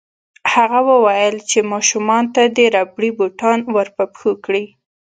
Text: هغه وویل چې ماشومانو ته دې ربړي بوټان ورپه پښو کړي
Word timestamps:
هغه 0.53 0.79
وویل 0.91 1.35
چې 1.49 1.59
ماشومانو 1.71 2.31
ته 2.35 2.43
دې 2.55 2.65
ربړي 2.75 3.09
بوټان 3.17 3.59
ورپه 3.75 4.03
پښو 4.13 4.31
کړي 4.45 4.65